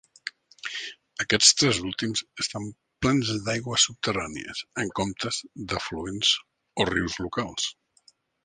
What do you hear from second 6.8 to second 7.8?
o rius locals.